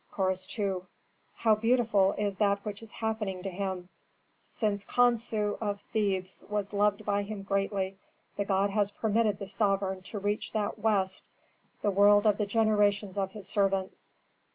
[0.09, 0.77] Chorus II.
[1.35, 3.89] "How beautiful is that which is happening to him!
[4.43, 7.99] Since Khonsu of Thebes was loved by him greatly,
[8.35, 11.23] the god has permitted the sovereign to reach that west,
[11.83, 14.11] the world of the generations of his servants."